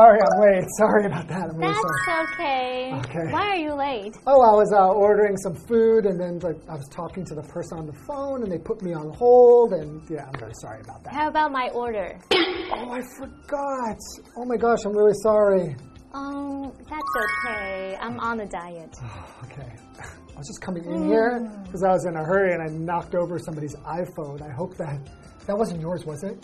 [0.00, 0.68] sorry I'm late.
[0.78, 1.50] Sorry about that.
[1.50, 2.26] I'm really That's sorry.
[2.32, 2.92] okay.
[3.00, 3.32] Okay.
[3.32, 4.16] Why are you late?
[4.26, 7.42] Oh, I was uh, ordering some food, and then like, I was talking to the
[7.42, 10.80] person on the phone, and they put me on hold, and yeah, I'm really sorry
[10.80, 11.12] about that.
[11.12, 12.18] How about my order?
[12.72, 13.98] Oh, I forgot.
[14.36, 15.74] Oh my gosh, I'm really sorry.
[16.14, 17.96] Um, that's okay.
[18.00, 18.96] I'm on a diet.
[19.44, 19.68] Okay.
[19.98, 23.14] I was just coming in here because I was in a hurry and I knocked
[23.16, 24.40] over somebody's iPhone.
[24.40, 25.00] I hope that
[25.46, 26.38] that wasn't yours, was it?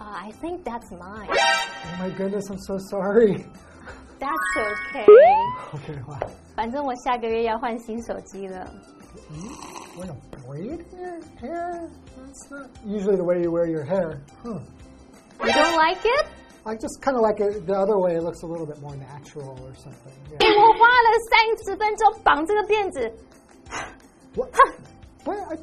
[0.00, 1.28] Uh, I think that's mine.
[1.30, 3.44] Oh my goodness, I'm so sorry.
[4.18, 5.06] That's okay.
[5.74, 6.18] Okay, wow.
[6.56, 8.70] 反正我下个月要换新手机了。
[9.96, 11.88] What a braid in your hair?
[12.16, 14.20] That's not usually the way you wear your hair.
[14.42, 14.58] Huh.
[15.44, 16.26] You don't like it?
[16.66, 18.16] I just kind of like it the other way.
[18.16, 20.12] It looks a little bit more natural or something.
[20.30, 20.48] Yeah.
[20.56, 23.12] 我花了三十分钟绑这个辫子。
[24.34, 24.50] What?
[25.24, 25.38] What?
[25.50, 25.58] I,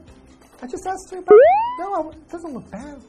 [0.62, 1.36] I just asked you about.
[1.80, 3.02] No, it doesn't look bad.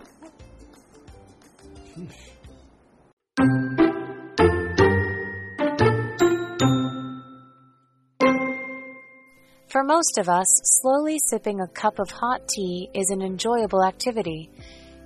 [9.69, 10.47] For most of us,
[10.81, 14.49] slowly sipping a cup of hot tea is an enjoyable activity.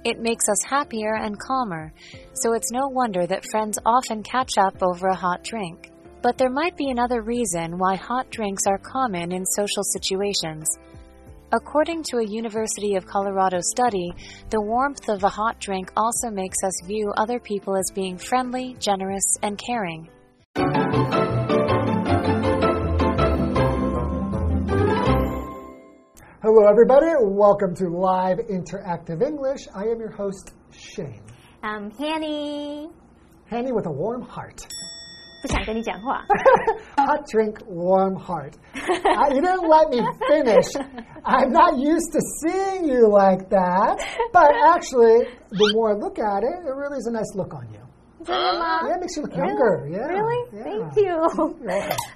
[0.03, 1.93] It makes us happier and calmer,
[2.33, 5.91] so it's no wonder that friends often catch up over a hot drink.
[6.21, 10.67] But there might be another reason why hot drinks are common in social situations.
[11.53, 14.13] According to a University of Colorado study,
[14.51, 18.77] the warmth of a hot drink also makes us view other people as being friendly,
[18.79, 20.07] generous, and caring.
[26.41, 27.07] Hello, everybody.
[27.19, 29.67] Welcome to Live Interactive English.
[29.75, 31.21] I am your host, Shane.
[31.61, 34.61] I'm Hanny，Handy with a warm heart.
[35.41, 36.23] 不想跟你讲话。
[36.97, 38.53] Hot drink, warm heart.
[38.75, 40.69] Uh, you didn't let me finish.
[41.23, 43.99] I'm not used to seeing you like that.
[44.31, 47.67] But actually, the more I look at it, it really is a nice look on
[47.71, 47.79] you.
[48.23, 49.87] 真的吗 Yeah, makes you look younger.
[49.89, 50.05] Yeah.
[50.05, 50.45] Really?
[50.63, 51.17] Thank you.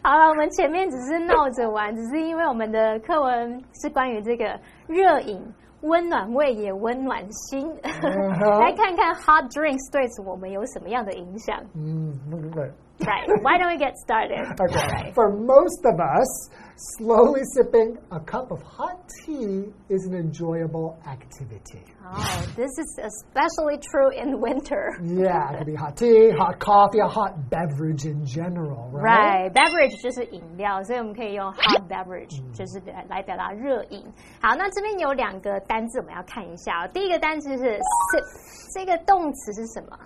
[0.04, 4.46] 好了，我们前面只是闹着玩，只是因为我们的课文是关于这个
[4.86, 5.42] 热饮，
[5.82, 7.68] 温暖胃也温暖心。
[7.82, 11.58] 来看看 hot drinks 对我们有什么样的影响。
[11.74, 12.14] Mm,
[12.54, 12.72] right.
[13.01, 13.27] Right.
[13.41, 14.45] Why don't we get started?
[14.61, 15.13] Okay.
[15.15, 16.51] For most of us,
[16.99, 21.83] slowly sipping a cup of hot tea is an enjoyable activity.
[22.05, 24.93] Oh, this is especially true in winter.
[25.03, 29.49] Yeah, it could be hot tea, hot coffee, a hot beverage in general, right?
[29.49, 34.05] Right, beverage 就是饮料，所以我们可以用 hot beverage 就是来表达热饮。
[34.43, 36.91] 好，那这边有两个单字我们要看一下、哦。
[36.93, 39.97] 第一个单词是 sip，这个动词是什么？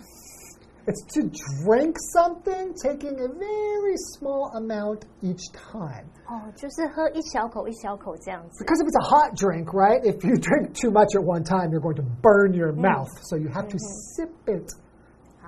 [0.86, 1.22] It's to
[1.64, 6.04] drink something, taking a very small amount each time.
[6.28, 8.62] 哦，就是喝一小口一小口这样子。
[8.62, 10.02] Because if it's a hot drink, right?
[10.02, 13.08] If you drink too much at one time, you're going to burn your mouth.
[13.22, 13.78] So you have to
[14.14, 14.68] sip it.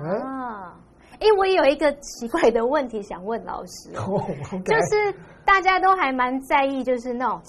[0.01, 0.23] Right?
[0.23, 0.81] 啊，
[1.21, 5.13] 哎，我有一个奇怪的问题想问老师哦， Oh, 就 okay.
[5.13, 7.43] 是大家都还蛮在意，就是那种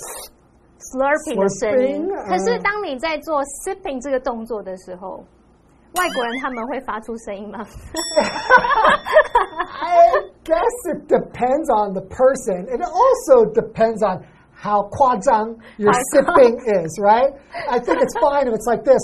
[0.79, 2.27] slurping 的声音 Slurping，。
[2.27, 5.23] 可是嗯当你在做 sipping 这个动作的时候，
[5.93, 7.65] 外国人他们会发出声音吗？
[9.81, 10.11] I
[10.43, 12.67] guess it depends on the person.
[12.69, 14.23] It also depends on
[14.53, 17.33] how kwajang your How sipping is, right?
[17.69, 19.01] I think it's fine if it's like this.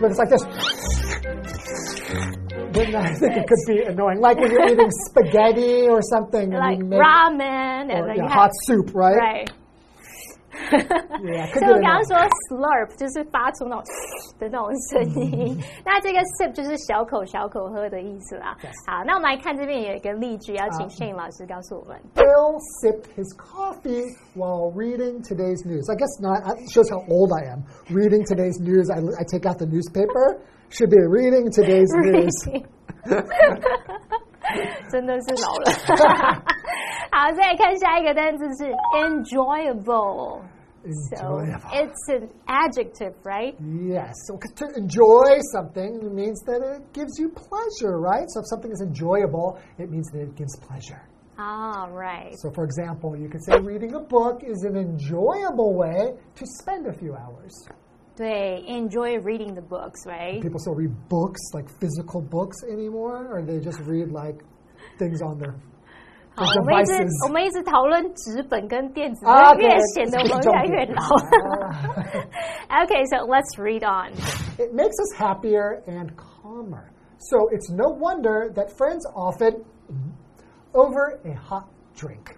[0.00, 0.44] But it's like this.
[2.72, 4.20] Then I think it could be annoying.
[4.20, 6.52] Like when you're eating spaghetti or something.
[6.52, 9.16] and like you make- ramen and or, then yeah, you hot have soup, right?
[9.16, 9.50] right。
[10.72, 12.08] Yeah, 所 could 以我 get 刚刚 annoying.
[12.08, 12.16] 说
[12.48, 13.84] slurp 就是发出那种
[14.38, 18.56] 的那种声音，那这个 sip 就是小口小口喝的意思啦。
[18.60, 18.72] Yes.
[18.86, 21.98] 好，那我们来看这边有一个例句，要请啊 Shane 老师告诉我们。
[22.14, 24.04] Bill sipped his coffee
[24.34, 25.88] while reading today's news.
[25.90, 26.42] I guess not.
[26.58, 27.64] It shows how old I am.
[27.90, 28.90] Reading today's news.
[28.90, 30.40] I, I take out the newspaper.
[30.70, 32.34] Should be reading today's news.
[34.90, 35.72] 真的是老了。
[37.10, 40.40] 好，再来看下一个单词是 enjoyable。
[41.17, 41.39] So
[41.73, 43.55] it's an adjective, right?
[43.59, 44.13] Yes.
[44.27, 48.25] So to enjoy something means that it gives you pleasure, right?
[48.29, 51.01] So if something is enjoyable, it means that it gives pleasure.
[51.37, 52.33] Ah, right.
[52.39, 56.87] So for example, you could say reading a book is an enjoyable way to spend
[56.87, 57.53] a few hours.
[58.17, 60.41] 对，enjoy reading the books, right?
[60.41, 64.43] People still read books, like physical books anymore, or they just read like
[64.97, 65.55] things on their
[66.38, 67.26] 好 their，我们一直 devices.
[67.26, 71.02] 我们一直讨论纸本跟电子，啊越对显得我们重越来越点老。
[72.82, 74.12] okay, so let's read on.
[74.58, 76.90] It makes us happier and calmer.
[77.18, 79.64] So it's no wonder that friends often
[80.74, 82.36] over a hot drink.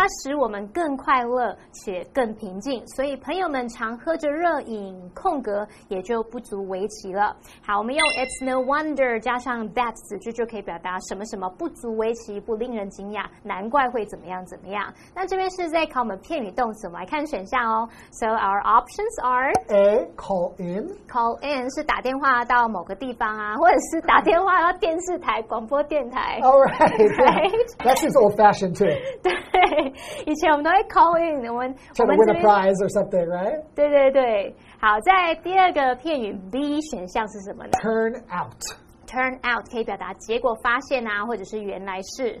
[0.00, 2.82] 它使我们更快乐且更平静。
[2.86, 7.36] 所以朋友们常喝着热饮，空格也就不足为奇了。
[7.62, 14.90] 好，我们用 It's no wonder 加上 that 子句就可以表达什么什么不足为奇，不令人惊讶，难怪会怎么样怎么样。
[15.14, 17.86] 那这边是在考我们片语动词，我们来看选项哦。
[18.12, 20.08] So our options are A.
[20.16, 20.88] Call in.
[21.08, 26.40] call in 是打电话到某个地方啊，或者是打电话到电视台、广播电台。
[26.40, 27.84] All right, right.
[27.84, 28.88] That seems old fashioned too.
[29.22, 29.89] 对，
[30.26, 33.62] 以前我们都会 call in，我们我们 win a prize or something, right?
[33.74, 34.54] 对对对。
[34.78, 42.40] 好，在第二个片语 B 选项是什么呢 Turn out.？Turn out 可以表达结果发现啊，或者是原来是。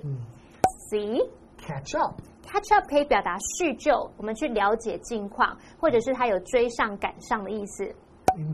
[0.90, 1.18] C
[1.58, 2.20] Catch up.
[2.50, 7.84] catch up 可以表达叙旧，我们去了解近况，或者是他有追上赶上的意思。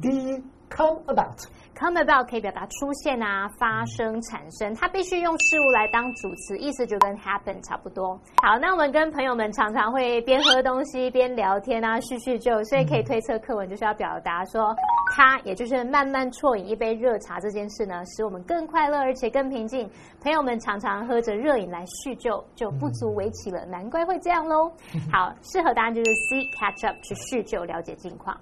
[0.03, 0.43] D.
[0.69, 1.39] Come about.
[1.77, 8.19] come about 可以表达出现啊、发生、产生，它必须用事物来当主词，意思就跟 happen 差不多。
[8.43, 14.75] 好，那我们跟朋友们常常会边喝东西边聊天啊，叙叙旧，所以可以推测课文就是要表达说，
[15.15, 19.89] 它也就是慢慢啜饮一杯热茶这件事呢，使我们更快乐而且更平静。
[20.23, 24.73] 朋友们常常喝着热饮来叙旧，就不足为奇了，难怪会这样喽。
[25.13, 28.35] 好，适合答案就是 C catch up 去叙旧，了解近况。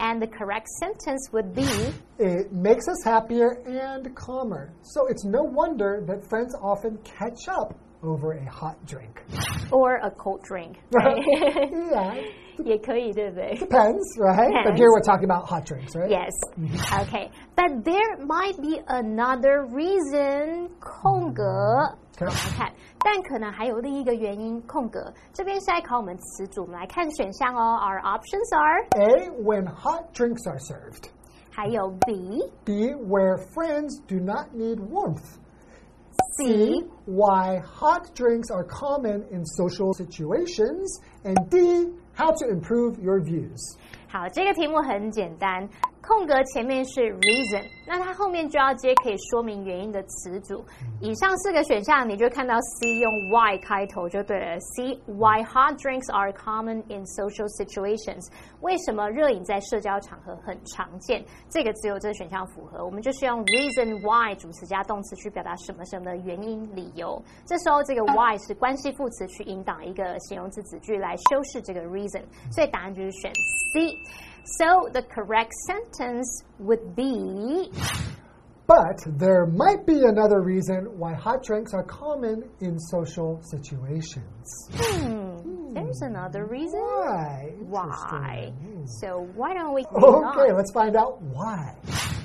[0.00, 1.68] And the correct sentence would be
[2.18, 4.72] It makes us happier and calmer.
[4.82, 9.21] So it's no wonder that friends often catch up over a hot drink.
[9.71, 10.75] or a cold drink.
[10.91, 12.15] yeah,
[12.63, 13.55] 也可以，对不对？
[13.57, 14.51] depends, right?
[14.63, 14.79] But Depends.
[14.79, 16.09] here we're talking about hot drinks, right?
[16.09, 16.31] Yes.
[17.07, 17.31] Okay.
[17.55, 20.69] But there might be another reason.
[20.79, 21.43] 空格，
[22.19, 24.61] 我们来看，但可能还有另一个原因。
[24.67, 27.79] 空格这边是在考我们词组，我们来看选项哦。
[27.81, 31.09] Our options are A, when hot drinks are served.
[31.49, 35.37] 还有 B、 B, where friends do not need warmth.
[36.37, 40.99] C、 why hot drinks are common in social situations.
[41.23, 43.77] And D, how to improve your views.
[44.07, 45.67] 好，这个题目很简单，
[46.08, 50.64] 空格前面是 reason，那它后面就要接可以说明原因的词组。
[51.02, 54.58] 以上四个选项，你就看到 C 用 why 开头就对了。
[54.58, 58.26] C why hot drinks are common in social situations？
[58.62, 61.22] 为什么热饮在社交场合很常见？
[61.50, 67.22] 这个只有这个选项符合，我们就是用 reason why 主词加动词去表达什么什么的原因理由。
[67.44, 73.30] 这时候这个 why 是关系副词去引导一个形容词子句来修饰这个 reason，所以答案就是选
[73.74, 73.94] C。
[74.56, 77.70] So the correct sentence would be
[78.66, 84.68] But there might be another reason why hot drinks are common in social situations.
[84.74, 86.78] hmm, there's another reason.
[86.80, 87.52] Why?
[87.60, 88.52] Why?
[89.00, 90.56] So why don't we Okay, on?
[90.56, 91.76] let's find out why.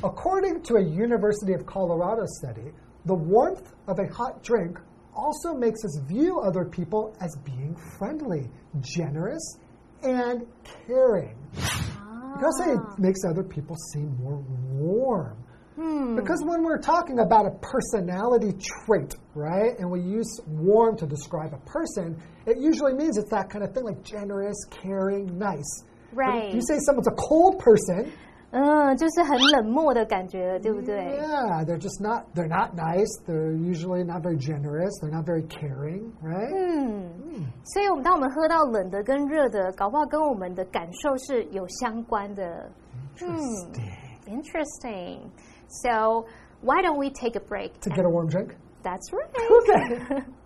[0.03, 2.71] According to a University of Colorado study,
[3.05, 4.79] the warmth of a hot drink
[5.15, 8.49] also makes us view other people as being friendly,
[8.81, 9.57] generous,
[10.01, 10.45] and
[10.87, 11.37] caring.
[12.33, 12.95] Because it ah.
[12.97, 15.37] makes other people seem more warm.
[15.75, 16.15] Hmm.
[16.15, 21.53] Because when we're talking about a personality trait, right, and we use warm to describe
[21.53, 25.83] a person, it usually means it's that kind of thing like generous, caring, nice.
[26.11, 26.53] Right.
[26.53, 28.13] You say someone's a cold person,
[28.52, 30.96] 嗯，就是很冷漠的感觉了，对不对？
[30.96, 33.06] yeah, they're just not they're not nice.
[33.26, 34.90] They're usually not very generous.
[35.02, 36.48] They're not very caring, right?
[36.50, 42.70] 嗯，所以我们当我们喝到冷的跟热的，搞不好跟我们的感受是有相关的。
[43.18, 43.92] Interesting.
[44.26, 45.18] Interesting.
[45.82, 46.24] So
[46.62, 47.78] why don't we take a break?
[47.82, 48.56] To get a warm drink.
[48.82, 49.28] That's right.
[49.58, 50.24] Okay.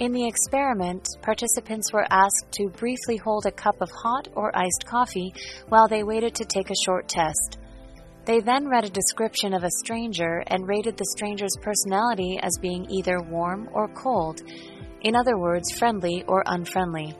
[0.00, 4.86] In the experiment, participants were asked to briefly hold a cup of hot or iced
[4.86, 5.34] coffee
[5.68, 7.58] while they waited to take a short test.
[8.24, 12.90] They then read a description of a stranger and rated the stranger's personality as being
[12.90, 14.40] either warm or cold,
[15.02, 17.14] in other words, friendly or unfriendly.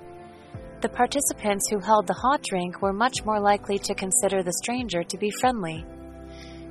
[0.81, 5.03] The participants who held the hot drink were much more likely to consider the stranger
[5.03, 5.85] to be friendly.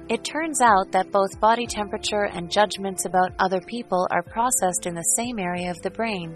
[0.10, 4.96] It turns out that both body temperature and judgments about other people are processed in
[4.96, 6.36] the same area of the brain.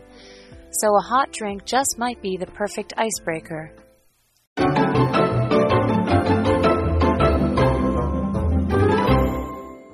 [0.74, 3.74] So a hot drink just might be the perfect icebreaker.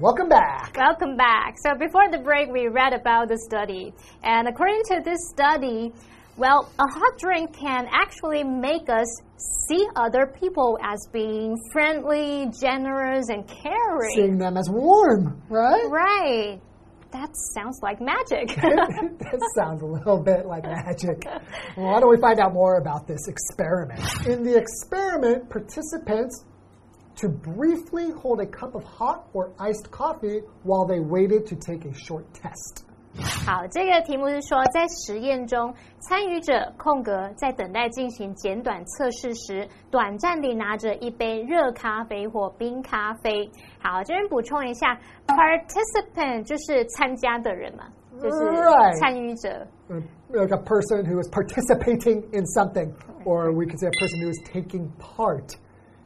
[0.02, 0.76] Welcome back.
[0.76, 1.56] Welcome back.
[1.64, 3.94] So before the break, we read about the study.
[4.24, 5.94] And according to this study,
[6.40, 9.08] well, a hot drink can actually make us
[9.68, 14.16] see other people as being friendly, generous, and caring.
[14.16, 15.86] Seeing them as warm, right?
[15.90, 16.62] Right.
[17.12, 18.56] That sounds like magic.
[18.56, 21.26] that sounds a little bit like magic.
[21.76, 24.00] Well, why don't we find out more about this experiment?
[24.26, 26.46] In the experiment, participants
[27.18, 31.84] to briefly hold a cup of hot or iced coffee while they waited to take
[31.84, 32.86] a short test.
[33.46, 43.50] 好，这个题目是说，在实验中，参与者空格在等待进行简短测试时，短暂地拿着一杯热咖啡或冰咖啡。
[43.82, 47.86] 好，这边补充一下，participant 就是参加的人嘛，
[48.22, 49.66] 就是参与者。
[49.90, 50.02] Uh,
[50.32, 52.94] Like a person who is participating in something,
[53.26, 55.58] or we could say a person who is taking part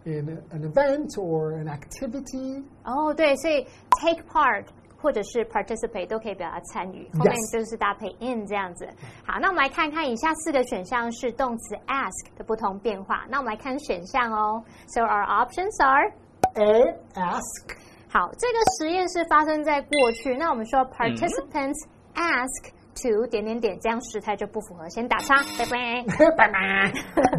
[0.05, 2.63] in an event or an activity.
[2.85, 3.67] 哦，对，所以
[3.99, 4.63] take part
[5.03, 8.87] 或者是 participate 都可以表达参与，后面就是搭配 in 这样子。
[9.27, 13.25] 好，那我们来看看以下四个选项是动词 ask 的不同变化。
[13.29, 14.63] 那我们来看选项哦。
[14.87, 16.13] So our options are
[16.55, 17.75] A, ask.
[18.09, 26.03] 好，这个实验是发生在过去，那我们说 participants ask to 点点点，这样时态就不符合，先打叉，拜拜。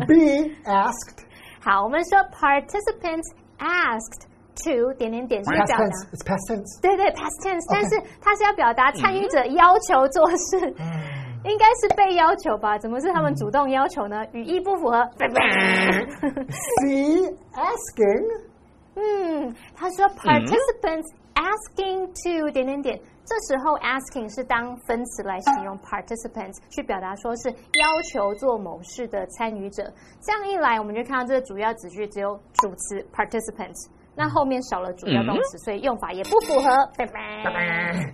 [0.06, 1.24] B, asked.
[1.62, 4.26] 好，我们说 participants asked
[4.62, 6.06] to 点点点是 Past 表达 tense.
[6.12, 6.80] It's past tense.
[6.80, 10.74] 对对 past tense，但是它是要表达参与者要求做事，
[11.44, 12.78] 应该是被要求吧？
[12.78, 14.24] 怎么是他们主动要求呢？
[14.32, 15.02] 语义不符合。
[16.82, 18.54] C, asking.
[18.96, 29.82] 嗯，他说 participants asking to 点点点，这时候 asking 是当分词来形容 participants，去表达说是要求做某事的参与者。
[30.22, 36.69] 这样一来，我们就看到这个主要子句只有主词 participants，那后面少了主要动词，所以用法也不符合。
[36.97, 38.13] 拜拜。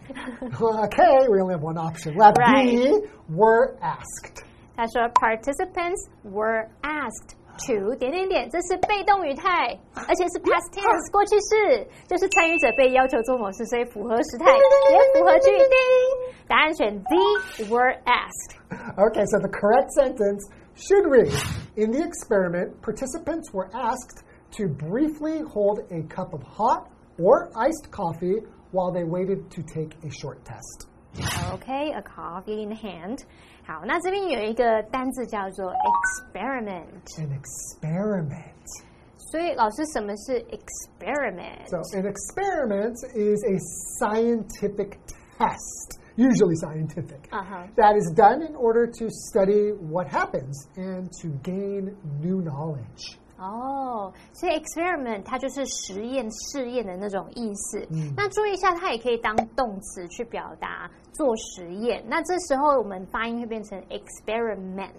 [0.52, 2.36] Okay, we only have one option left.
[2.36, 3.10] B, Right.
[3.30, 4.44] were asked.
[4.76, 7.34] 他说，participants were asked
[7.66, 15.50] to 点点点，这是被动语态，而且是 past tense 过去式，就是参与者被要求做某事，所以符合时态，也符合句。
[15.58, 18.60] 叮，答案选 D were asked。
[18.98, 20.44] Okay, so the correct sentence
[20.76, 21.32] should read
[21.76, 27.90] In the experiment, participants were asked to briefly hold a cup of hot or iced
[27.92, 28.42] coffee
[28.72, 30.88] while they waited to take a short test.
[31.54, 33.20] OK, a coffee in hand。
[33.66, 38.66] 好，那这边有一个单字叫做 experiment， An experiment.
[39.32, 41.68] 所以老师什么是 experiment？
[41.68, 43.58] So, an experiment is a
[43.98, 45.00] scientific
[45.38, 47.68] test, usually scientific, 啊哈。
[47.76, 53.18] that is done in order to study what happens and to gain new knowledge.
[53.41, 57.87] 哦，所以 experiment 它就是实验、试验的那种意思。
[58.15, 62.05] 那注意一下，它也可以当动词去表达做实验。
[62.07, 64.91] 那这时候我们发音会变成 experiment，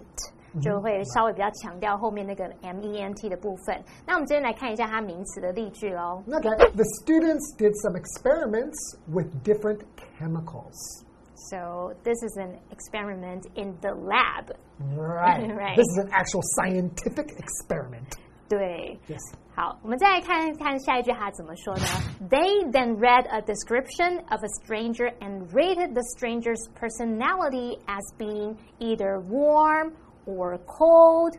[0.60, 3.80] 就会稍微比较强调后面那个 m e n t 的部分。
[4.04, 6.22] 那我们今天来看一下它名词的例句喽。
[6.26, 9.80] Okay, the students did some experiments with different
[10.18, 11.04] chemicals.
[11.50, 14.52] So this is an experiment in the lab.
[14.78, 15.48] Right.
[15.54, 15.76] Right.
[15.76, 18.16] This is an actual scientific experiment.
[18.51, 18.99] 对。
[19.07, 19.33] Yes.
[19.55, 21.83] 好，我们再来看看下一句它怎么说呢？
[22.29, 29.19] They then read a description of a stranger and rated the stranger's personality as being either
[29.27, 29.93] warm
[30.27, 31.37] or cold,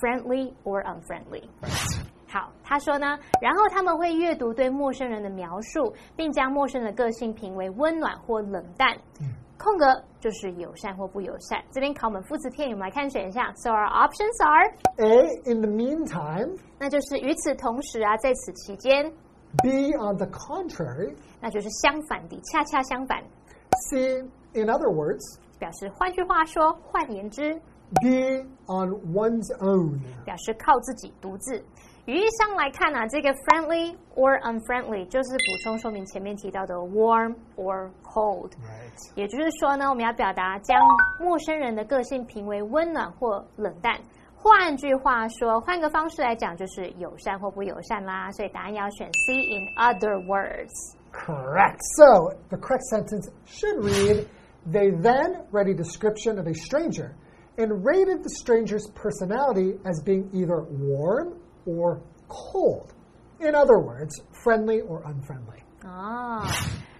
[0.00, 1.44] friendly or unfriendly.
[2.28, 8.96] 好，他说呢，然后他们会阅读对陌生人的描述，并将陌生人的个性评为温暖或冷淡。
[9.65, 9.85] 空格
[10.19, 11.59] 就是友善或不友善。
[11.71, 13.51] 这边考我们副词片语，我们来看选项。
[13.55, 16.55] So our options are，A, in the meantime.
[16.77, 19.11] 那就是与此同时啊，在此期间
[19.63, 21.15] ，B, on the contrary.
[21.41, 23.23] 那就是相反的，恰恰相反
[23.89, 24.21] ，C,
[24.53, 25.39] in other words.
[25.57, 27.55] 表示换句话说，换言之
[28.01, 29.99] ，D, on one's own.
[30.23, 31.65] 表示靠自己独自。
[32.06, 38.50] 语义上来看啊，这个 friendly or unfriendly 就是补充说明前面提到的 warm or cold。
[38.50, 39.12] Right.
[39.14, 40.80] 也就是说呢，我们要表达将
[41.20, 43.98] 陌生人的个性评为温暖或冷淡。
[44.34, 48.30] 换句话说，换个方式来讲，就是友善或不友善啦。
[48.32, 50.70] 所以答案要选 C。In other words，
[51.12, 51.78] Correct.
[51.96, 54.26] So, the correct sentence should read
[54.66, 57.14] They then read a description of a stranger
[57.56, 61.34] and rated the stranger's personality as being either warm
[61.66, 62.92] or cold.
[63.40, 64.14] In other words,
[64.44, 65.62] friendly or unfriendly.
[65.84, 66.42] 哦，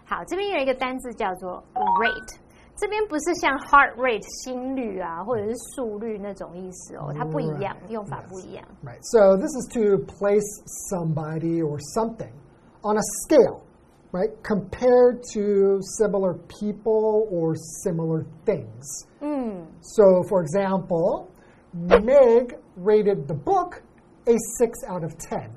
[0.06, 2.36] 好，这边有一个单字叫做 rate，
[2.76, 7.90] 这边不是像 heart rate 心率啊，或者是速率那种意思哦，它不一样， Right.
[7.90, 8.64] 用法不一样。
[8.82, 8.98] Right.
[9.02, 10.48] So, this is to place
[10.88, 12.32] somebody or something
[12.82, 13.60] on a scale,
[14.12, 14.30] right?
[14.42, 19.06] Compared to similar people or similar things.
[19.20, 21.28] 嗯， So, for example,
[21.74, 23.82] Meg rated the book
[24.26, 25.48] a 6 out of 10.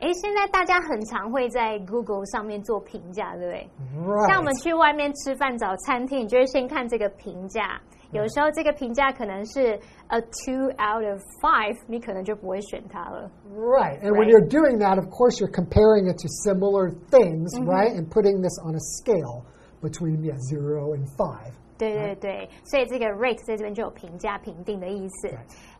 [0.00, 3.70] 诶，现在大家很常会在 Google 上面做评价，对不对？
[4.04, 4.28] Right.
[4.28, 9.78] 像我们去外面吃饭找餐厅，你就会先看这个评价， 有时候这个评价可能是
[10.08, 13.30] a two out of five，你可能就不会选它了。
[13.54, 14.00] Right.
[14.00, 14.30] And when Right.
[14.30, 17.68] you're doing that, of course, you're comparing it to similar things, Mm-hmm.
[17.70, 17.94] right?
[17.94, 19.44] And putting this on a scale
[19.80, 21.54] between yeah, zero and five.
[21.78, 25.28] 对对对，所以这个 rate 在这边就有评价、评定的意思。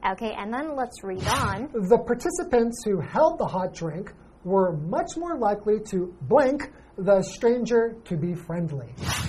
[0.02, 1.68] OK，and、then let's read on。
[1.68, 4.12] The participants who held the hot drink
[4.44, 8.88] were much more likely to blink the stranger to be friendly.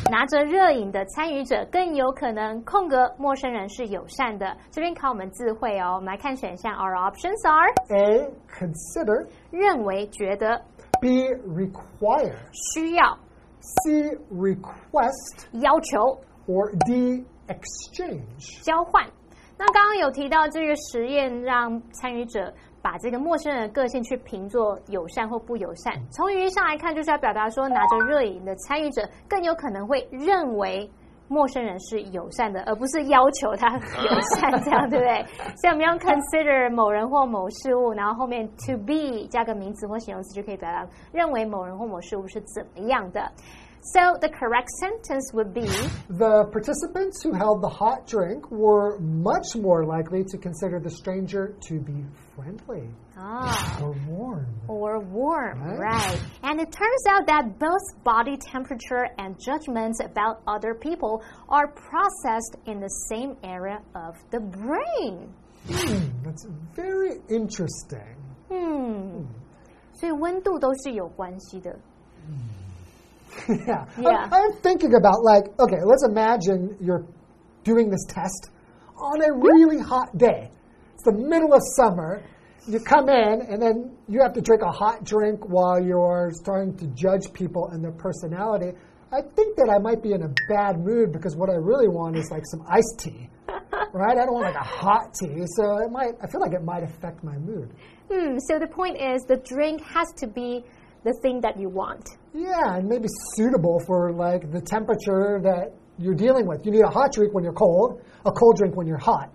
[0.09, 4.57] 拿着热饮的参与者更有可能空格陌生人是友善的。
[4.71, 6.73] 这边考我们智慧哦，我们来看选项。
[6.73, 8.31] Our options are A.
[8.49, 9.27] Consider.
[9.51, 10.59] 认为、觉得、
[10.99, 11.27] B.
[11.35, 12.33] Require.
[12.73, 13.17] 需要、
[13.61, 14.17] C.
[14.31, 15.45] Request.
[15.61, 17.24] 要求、 Or D.
[17.46, 18.64] Exchange.
[18.64, 19.04] 交换。
[19.58, 25.94] 那刚刚有提到这个实验，让参与者把这个陌生人的个性去评作友善或不友善。
[26.10, 30.90] 从语义上来看，就是要表达说，拿着热饮的参与者更有可能会认为。
[31.30, 35.22] 陌生人是友善的，而不是要求他友善，这样对不对？
[35.60, 43.30] 所以我们用 consider 某人或某事物，然后后面 to be 加个名词或形容词，就可以表达认为某人或某事物是怎么样的。
[43.85, 45.67] So the correct sentence would be
[46.07, 51.53] The participants who held the hot drink were much more likely to consider the stranger
[51.67, 53.79] to be friendly ah.
[53.83, 54.47] or warm.
[54.69, 55.79] or warm, Right.
[55.79, 56.19] right.
[56.43, 62.55] And it turns out that both body temperature and judgments about other people are processed
[62.65, 65.27] in the same area of the brain.
[65.67, 68.15] Hmm, that's very interesting.
[68.49, 69.27] 嗯，
[69.93, 71.77] 所以温度都是有关系的。
[73.48, 73.84] yeah.
[73.98, 74.08] Yeah.
[74.08, 77.06] I'm, I'm thinking about like, okay, let's imagine you're
[77.64, 78.50] doing this test
[78.96, 80.50] on a really hot day.
[80.94, 82.22] It's the middle of summer.
[82.66, 86.76] You come in and then you have to drink a hot drink while you're starting
[86.78, 88.76] to judge people and their personality.
[89.10, 92.16] I think that I might be in a bad mood because what I really want
[92.16, 93.28] is like some iced tea.
[93.94, 94.18] Right?
[94.18, 95.44] I don't want like a hot tea.
[95.56, 97.72] So it might I feel like it might affect my mood.
[98.12, 100.64] Hmm, so the point is the drink has to be
[101.04, 102.08] the thing that you want.
[102.34, 106.64] Yeah, and maybe suitable for like the temperature that you're dealing with.
[106.64, 109.32] You need a hot drink when you're cold, a cold drink when you're hot.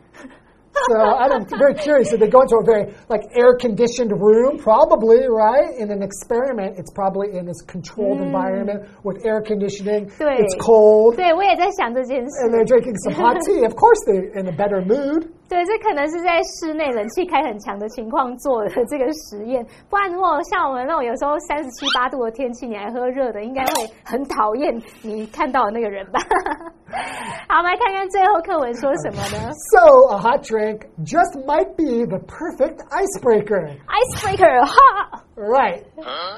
[0.88, 2.10] so I'm very curious.
[2.10, 4.58] Did they go into a very like air conditioned room?
[4.58, 5.76] Probably, right?
[5.78, 8.28] In an experiment, it's probably in this controlled mm.
[8.28, 10.10] environment with air conditioning.
[10.39, 11.15] It's cold.
[12.41, 13.65] And they're drinking some hot tea.
[13.65, 15.34] Of course, they're in a better mood.
[15.49, 26.19] 对，这可能是在室内冷气开很强的情况做的这个实验，不然如果像我们那种有时候三十七八度的天气，你还喝热的，应该会很讨厌你看到的那个人吧？
[27.47, 35.84] 好，我们来看看最后课文说什么呢 So a hot drink just might be the perfect icebreaker.？Icebreaker，哈，Right.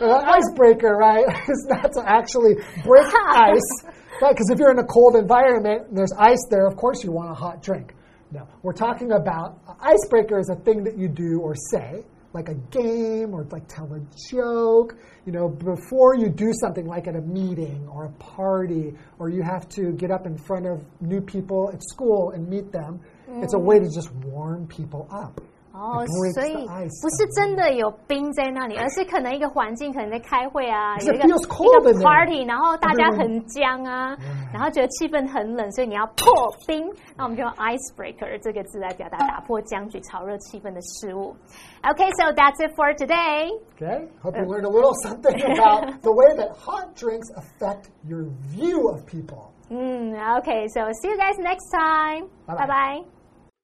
[0.02, 3.86] Uh, icebreaker, right, It's not to actually break ice.
[4.22, 7.12] Right, because if you're in a cold environment and there's ice there, of course you
[7.12, 7.94] want a hot drink.
[8.36, 12.56] No, we're talking about icebreaker is a thing that you do or say, like a
[12.56, 14.98] game or like tell a joke.
[15.26, 19.42] You know, before you do something like at a meeting or a party, or you
[19.42, 23.00] have to get up in front of new people at school and meet them.
[23.42, 23.94] It's a way to mm.
[23.94, 25.40] just warm people up.
[25.75, 27.01] 哦 It breaks，所以 the ice.
[27.01, 32.03] 不是真的有冰在那里，而是可能一个环境，可能在开会啊， Because 有 it 一个 feels cold 一 in 个 there.
[32.03, 34.17] party，然后大家 Everyone- 很僵啊，
[34.53, 36.27] 然后觉得气氛很冷，所以你要破
[36.67, 41.37] 冰，那我们就用 icebreaker 这个字来表达打破僵局、炒热气氛的事物。
[41.85, 43.49] Okay, so that's it for today.
[43.79, 48.25] Okay, hope you learned a little something about the way that hot drinks affect your
[48.53, 49.53] view of people.
[49.71, 52.29] 嗯，Okay, so see you guys next time.
[52.49, 53.05] Bye-bye.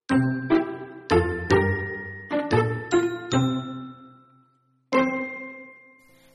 [0.08, 0.49] Bye bye.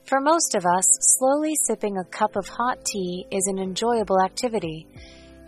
[0.07, 0.85] For most of us,
[1.19, 4.87] slowly sipping a cup of hot tea is an enjoyable activity.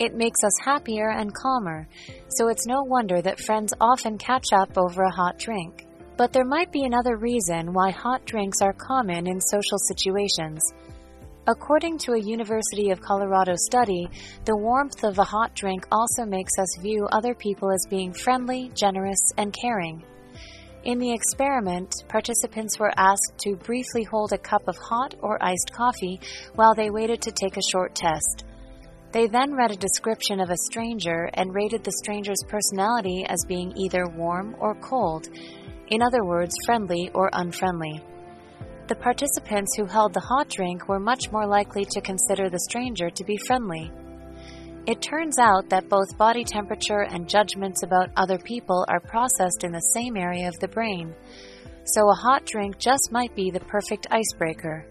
[0.01, 1.87] It makes us happier and calmer,
[2.31, 5.87] so it's no wonder that friends often catch up over a hot drink.
[6.16, 10.61] But there might be another reason why hot drinks are common in social situations.
[11.47, 14.09] According to a University of Colorado study,
[14.44, 18.73] the warmth of a hot drink also makes us view other people as being friendly,
[18.75, 20.03] generous, and caring.
[20.85, 25.73] In the experiment, participants were asked to briefly hold a cup of hot or iced
[25.73, 26.21] coffee
[26.55, 28.45] while they waited to take a short test.
[29.11, 33.77] They then read a description of a stranger and rated the stranger's personality as being
[33.77, 35.29] either warm or cold,
[35.88, 38.05] in other words, friendly or unfriendly.
[38.87, 43.11] The participants who held the hot drink were much more likely to consider the stranger
[43.11, 43.91] to be friendly.
[44.88, 49.70] It turns out that both body temperature and judgments about other people are processed in
[49.70, 51.14] the same area of the brain.
[51.85, 54.87] So a hot drink just might be the perfect icebreaker.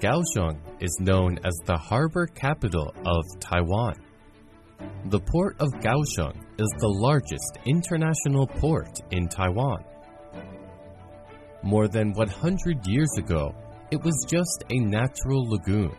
[0.00, 3.94] Kaohsiung is known as the harbor capital of Taiwan.
[5.04, 9.84] The port of Kaohsiung is the largest international port in Taiwan.
[11.66, 13.52] More than 100 years ago,
[13.90, 15.90] it was just a natural lagoon.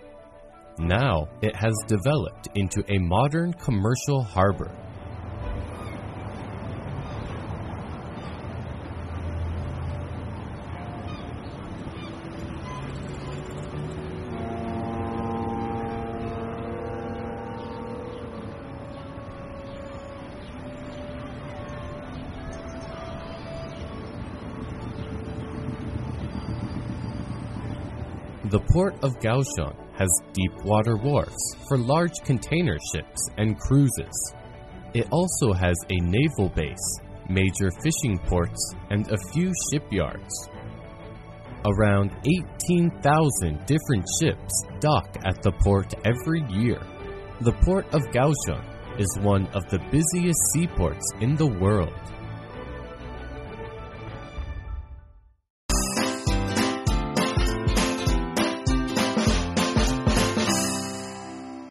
[0.79, 4.71] Now it has developed into a modern commercial harbor.
[28.49, 34.33] The port of Kaohsiung has deep water wharfs for large container ships and cruises.
[34.93, 40.49] It also has a naval base, major fishing ports, and a few shipyards.
[41.65, 42.11] Around
[42.69, 46.79] 18,000 different ships dock at the port every year.
[47.41, 48.63] The port of Kaohsiung
[48.97, 51.99] is one of the busiest seaports in the world.